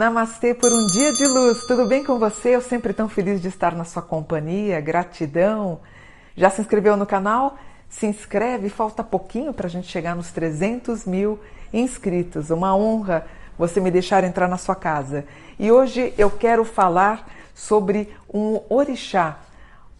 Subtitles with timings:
[0.00, 1.66] Namastê por um dia de luz.
[1.66, 2.56] Tudo bem com você?
[2.56, 4.80] Eu sempre tão feliz de estar na sua companhia.
[4.80, 5.78] Gratidão.
[6.34, 7.58] Já se inscreveu no canal?
[7.86, 11.38] Se inscreve, falta pouquinho para a gente chegar nos 300 mil
[11.70, 12.48] inscritos.
[12.48, 13.26] Uma honra
[13.58, 15.26] você me deixar entrar na sua casa.
[15.58, 19.40] E hoje eu quero falar sobre um orixá.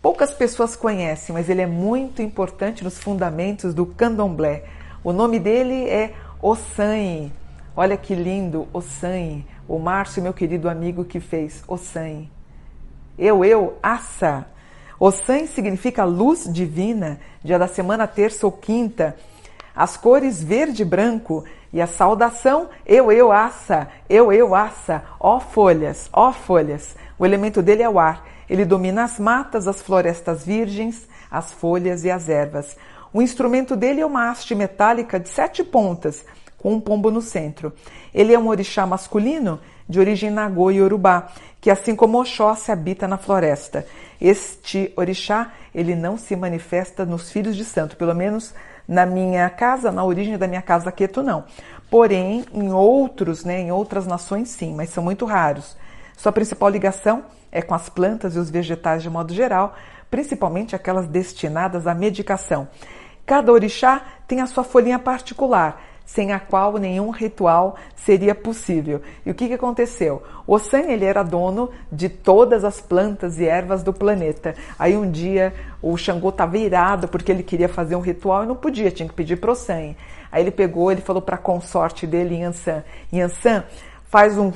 [0.00, 4.64] Poucas pessoas conhecem, mas ele é muito importante nos fundamentos do candomblé.
[5.04, 7.30] O nome dele é Ossan.
[7.76, 12.26] Olha que lindo, Ossan o Márcio, meu querido amigo que fez Ossan.
[13.16, 14.44] Eu, eu, Assa.
[14.98, 19.14] Ossan significa luz divina, dia da semana terça ou quinta.
[19.72, 25.38] As cores verde e branco e a saudação eu, eu, Assa, eu, eu, Assa, ó
[25.38, 26.96] folhas, ó folhas.
[27.16, 28.26] O elemento dele é o ar.
[28.48, 32.76] Ele domina as matas, as florestas virgens, as folhas e as ervas.
[33.12, 36.24] O instrumento dele é uma haste metálica de sete pontas,
[36.60, 37.72] com um pombo no centro.
[38.14, 39.58] Ele é um orixá masculino
[39.88, 41.28] de origem nagô e urubá,
[41.60, 43.84] que assim como Oxóssi habita na floresta.
[44.20, 48.54] Este orixá, ele não se manifesta nos filhos de santo, pelo menos
[48.86, 51.44] na minha casa, na origem da minha casa Queto não.
[51.90, 55.76] Porém, em outros, né, em outras nações sim, mas são muito raros.
[56.16, 59.74] Sua principal ligação é com as plantas e os vegetais de modo geral,
[60.10, 62.68] principalmente aquelas destinadas à medicação.
[63.24, 65.80] Cada orixá tem a sua folhinha particular,
[66.12, 69.00] sem a qual nenhum ritual seria possível.
[69.24, 70.20] E o que, que aconteceu?
[70.44, 74.56] O Ossan ele era dono de todas as plantas e ervas do planeta.
[74.76, 78.56] Aí um dia o Xangô estava irado porque ele queria fazer um ritual e não
[78.56, 79.94] podia, tinha que pedir para o Ossan.
[80.32, 83.62] Aí ele pegou, ele falou para a consorte dele, Yansan, Yansan,
[84.06, 84.52] faz um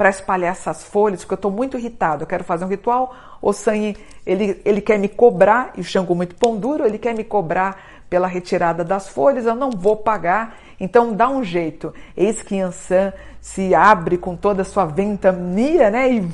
[0.00, 3.52] para espalhar essas folhas, porque eu estou muito irritado, eu quero fazer um ritual, o
[3.52, 7.22] Sanyi, ele, ele quer me cobrar, e o Xangô muito pão duro, ele quer me
[7.22, 11.92] cobrar pela retirada das folhas, eu não vou pagar, então dá um jeito.
[12.16, 13.12] Eis que Yansan
[13.42, 16.10] se abre com toda a sua ventania, né?
[16.10, 16.28] E,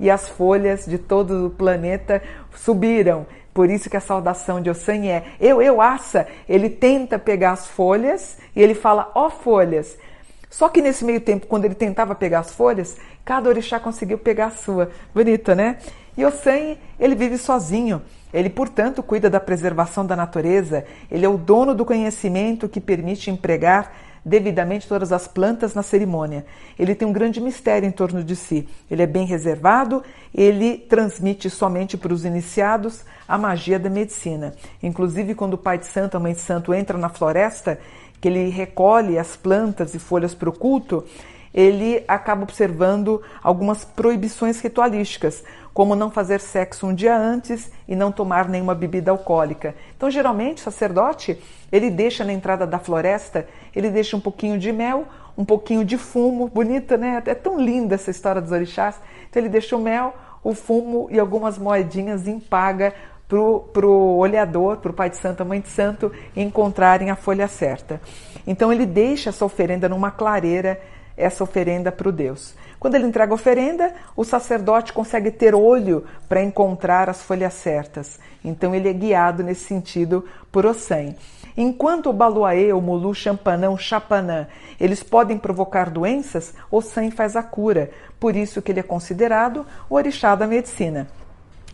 [0.00, 2.20] e as folhas de todo o planeta
[2.56, 3.24] subiram.
[3.54, 6.26] Por isso que a saudação de Ossan é eu, eu, aça.
[6.48, 9.96] Ele tenta pegar as folhas e ele fala, ó oh, folhas.
[10.54, 14.46] Só que nesse meio tempo, quando ele tentava pegar as folhas, cada orixá conseguiu pegar
[14.46, 14.88] a sua.
[15.12, 15.78] Bonito, né?
[16.16, 18.00] E Ossan, ele vive sozinho.
[18.32, 23.32] Ele, portanto, cuida da preservação da natureza, ele é o dono do conhecimento que permite
[23.32, 23.92] empregar
[24.24, 26.46] devidamente todas as plantas na cerimônia.
[26.78, 28.68] Ele tem um grande mistério em torno de si.
[28.88, 34.54] Ele é bem reservado, ele transmite somente para os iniciados a magia da medicina.
[34.82, 37.78] Inclusive, quando o pai de santo, a mãe de santo entra na floresta,
[38.24, 41.04] que ele recolhe as plantas e folhas para o culto,
[41.52, 48.10] ele acaba observando algumas proibições ritualísticas, como não fazer sexo um dia antes e não
[48.10, 49.74] tomar nenhuma bebida alcoólica.
[49.94, 51.38] Então, geralmente, o sacerdote,
[51.70, 53.46] ele deixa na entrada da floresta,
[53.76, 55.04] ele deixa um pouquinho de mel,
[55.36, 57.22] um pouquinho de fumo, bonita, né?
[57.26, 58.98] É tão linda essa história dos orixás.
[59.28, 62.94] Então, ele deixa o mel, o fumo e algumas moedinhas em paga
[63.72, 67.48] para o olhador, para o pai de santo, a mãe de santo, encontrarem a folha
[67.48, 68.00] certa.
[68.46, 70.80] Então ele deixa essa oferenda numa clareira
[71.16, 72.54] essa oferenda para o Deus.
[72.78, 78.18] Quando ele entrega a oferenda, o sacerdote consegue ter olho para encontrar as folhas certas.
[78.44, 81.14] Então ele é guiado nesse sentido por Ossan.
[81.56, 87.42] Enquanto o baluaê, o mulu, champanã, o chapanã, eles podem provocar doenças, Ossan faz a
[87.42, 87.90] cura.
[88.18, 91.06] Por isso que ele é considerado o orixá da medicina.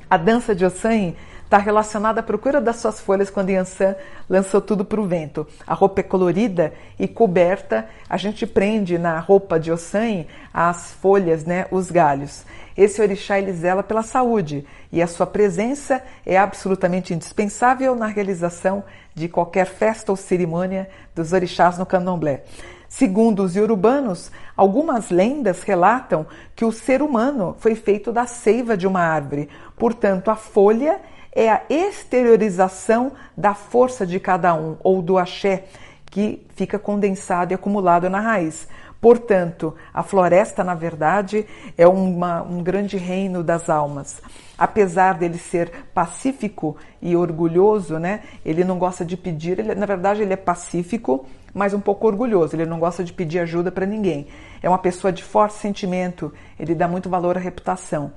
[0.09, 1.15] A dança de Ossan
[1.51, 3.97] está relacionada à procura das suas folhas quando Yansan
[4.29, 5.45] lançou tudo para o vento.
[5.67, 11.45] A roupa é colorida e coberta, a gente prende na roupa de Ossan as folhas,
[11.45, 12.45] né, os galhos.
[12.77, 18.85] Esse orixá ele zela pela saúde e a sua presença é absolutamente indispensável na realização
[19.13, 22.45] de qualquer festa ou cerimônia dos orixás no candomblé.
[22.89, 28.87] Segundo os iorubanos, algumas lendas relatam que o ser humano foi feito da seiva de
[28.87, 29.49] uma árvore.
[29.77, 31.01] Portanto, a folha
[31.33, 35.65] é a exteriorização da força de cada um, ou do axé,
[36.07, 38.67] que fica condensado e acumulado na raiz.
[39.01, 41.47] Portanto, a floresta, na verdade,
[41.79, 44.21] é uma, um grande reino das almas.
[44.59, 48.21] Apesar dele ser pacífico e orgulhoso, né?
[48.45, 51.25] Ele não gosta de pedir, ele, na verdade, ele é pacífico,
[51.55, 52.55] mas um pouco orgulhoso.
[52.55, 54.27] Ele não gosta de pedir ajuda para ninguém.
[54.63, 58.13] É uma pessoa de forte sentimento, ele dá muito valor à reputação.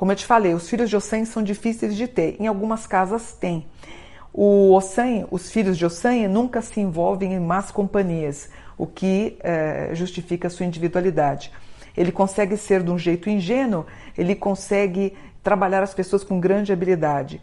[0.00, 2.34] Como eu te falei, os filhos de Ossan são difíceis de ter.
[2.40, 3.66] Em algumas casas tem.
[4.32, 8.48] O Ossan, os filhos de Ossan nunca se envolvem em más companhias,
[8.78, 11.52] o que é, justifica sua individualidade.
[11.94, 13.84] Ele consegue ser de um jeito ingênuo,
[14.16, 17.38] ele consegue trabalhar as pessoas com grande habilidade.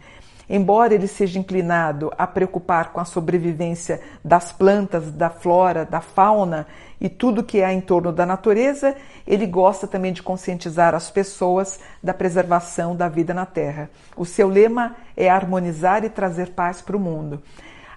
[0.48, 6.66] Embora ele seja inclinado a preocupar com a sobrevivência das plantas, da flora, da fauna
[7.00, 8.96] e tudo que há em torno da natureza,
[9.26, 13.90] ele gosta também de conscientizar as pessoas da preservação da vida na Terra.
[14.16, 17.42] O seu lema é harmonizar e trazer paz para o mundo.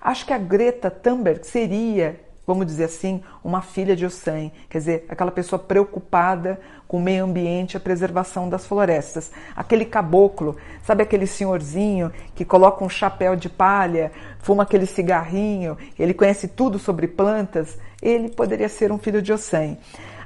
[0.02, 5.06] Acho que a Greta Thunberg seria vamos dizer assim, uma filha de Ossan, quer dizer,
[5.08, 9.32] aquela pessoa preocupada com o meio ambiente, a preservação das florestas.
[9.56, 16.14] Aquele caboclo, sabe aquele senhorzinho que coloca um chapéu de palha, fuma aquele cigarrinho, ele
[16.14, 19.78] conhece tudo sobre plantas, ele poderia ser um filho de Ossan.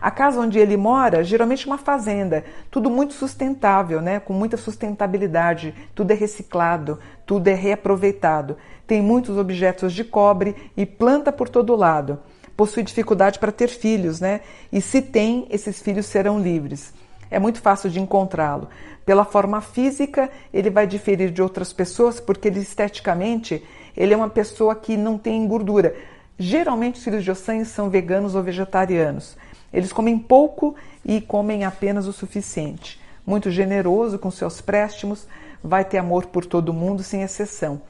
[0.01, 4.19] A casa onde ele mora, geralmente uma fazenda, tudo muito sustentável, né?
[4.19, 8.56] com muita sustentabilidade, tudo é reciclado, tudo é reaproveitado.
[8.86, 12.19] Tem muitos objetos de cobre e planta por todo lado.
[12.56, 14.42] Possui dificuldade para ter filhos, né?
[14.71, 16.94] E se tem, esses filhos serão livres.
[17.30, 18.69] É muito fácil de encontrá-lo.
[19.06, 23.63] Pela forma física, ele vai diferir de outras pessoas porque ele esteticamente
[23.95, 25.95] ele é uma pessoa que não tem gordura.
[26.38, 29.38] Geralmente os filhos de Ossan são veganos ou vegetarianos.
[29.72, 33.00] Eles comem pouco e comem apenas o suficiente.
[33.26, 35.28] Muito generoso com seus préstimos,
[35.64, 37.82] vai ter amor por todo mundo sem exceção.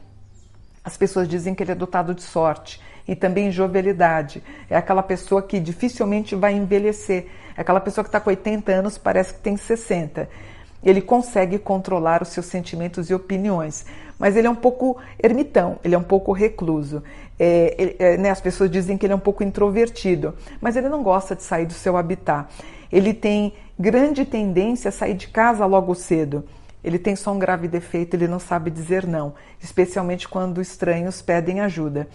[0.83, 4.43] As pessoas dizem que ele é dotado de sorte e também jovialidade.
[4.69, 7.27] É aquela pessoa que dificilmente vai envelhecer.
[7.57, 10.29] É aquela pessoa que está com 80 anos, parece que tem 60.
[10.85, 13.85] Ele consegue controlar os seus sentimentos e opiniões,
[14.19, 17.03] mas ele é um pouco ermitão, ele é um pouco recluso.
[17.37, 21.03] É, é, né, as pessoas dizem que ele é um pouco introvertido, mas ele não
[21.03, 22.47] gosta de sair do seu habitat.
[22.91, 26.45] Ele tem grande tendência a sair de casa logo cedo.
[26.83, 31.59] Ele tem só um grave defeito, ele não sabe dizer não, especialmente quando estranhos pedem
[31.59, 32.07] ajuda.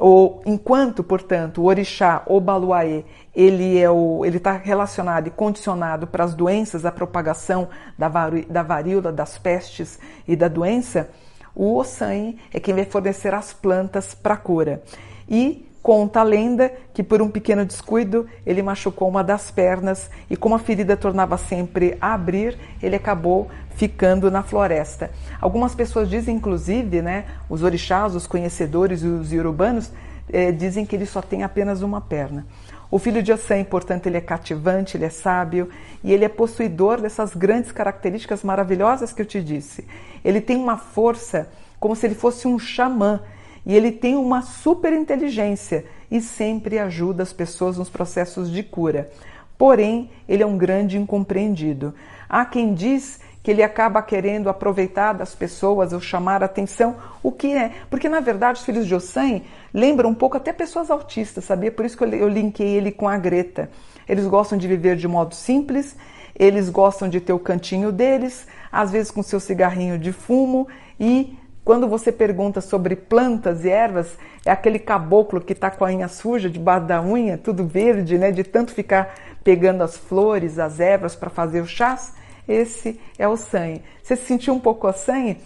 [0.00, 3.04] O, enquanto, portanto, o orixá ou baluaê,
[3.34, 7.68] ele é o, ele está relacionado e condicionado para as doenças, a propagação
[7.98, 8.08] da,
[8.48, 11.10] da varíola, das pestes e da doença,
[11.54, 14.82] o Ossan é quem vai fornecer as plantas para a cura.
[15.28, 20.36] E conta a lenda que por um pequeno descuido ele machucou uma das pernas e
[20.36, 25.10] como a ferida tornava sempre a abrir, ele acabou ficando na floresta.
[25.40, 29.92] Algumas pessoas dizem, inclusive, né, os orixás, os conhecedores e os urbanos
[30.32, 32.44] eh, dizem que ele só tem apenas uma perna.
[32.90, 35.68] O filho de Ossan, portanto, ele é cativante, ele é sábio
[36.02, 39.86] e ele é possuidor dessas grandes características maravilhosas que eu te disse.
[40.24, 41.48] Ele tem uma força
[41.78, 43.20] como se ele fosse um xamã
[43.64, 49.10] e ele tem uma super inteligência e sempre ajuda as pessoas nos processos de cura.
[49.56, 51.94] Porém, ele é um grande incompreendido.
[52.28, 57.54] Há quem diz que ele acaba querendo aproveitar das pessoas ou chamar atenção, o que
[57.54, 57.72] é?
[57.88, 59.40] Porque na verdade os filhos de Ossan
[59.72, 61.72] lembram um pouco até pessoas autistas, sabia?
[61.72, 63.70] Por isso que eu linkei ele com a Greta.
[64.06, 65.96] Eles gostam de viver de modo simples,
[66.38, 70.68] eles gostam de ter o cantinho deles, às vezes com seu cigarrinho de fumo
[71.00, 71.36] e
[71.68, 76.08] quando você pergunta sobre plantas e ervas, é aquele caboclo que está com a unha
[76.08, 78.32] suja debaixo da unha, tudo verde, né?
[78.32, 82.14] De tanto ficar pegando as flores, as ervas para fazer o chás.
[82.48, 83.82] Esse é o sangue.
[84.02, 85.36] Você se sentiu um pouco sangue?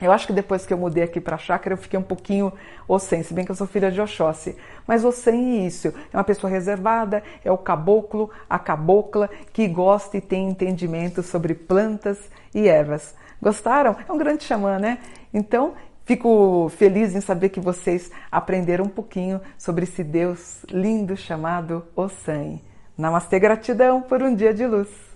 [0.00, 2.52] Eu acho que depois que eu mudei aqui para a chácara, eu fiquei um pouquinho
[2.88, 4.56] Ossen, se bem que eu sou filha de Oxóssi.
[4.86, 10.16] Mas Ossen é isso, é uma pessoa reservada, é o caboclo, a cabocla, que gosta
[10.16, 12.18] e tem entendimento sobre plantas
[12.54, 13.14] e ervas.
[13.42, 13.96] Gostaram?
[14.08, 14.98] É um grande xamã, né?
[15.34, 15.74] Então,
[16.06, 22.58] fico feliz em saber que vocês aprenderam um pouquinho sobre esse Deus lindo chamado Ossan.
[22.96, 25.09] Namastê, gratidão por um dia de luz.